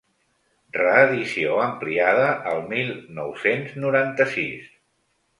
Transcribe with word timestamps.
Reedició 0.75 1.59
ampliada 1.65 2.29
el 2.51 2.63
mil 2.71 2.89
nou-cents 3.19 3.77
noranta-sis. 3.83 4.73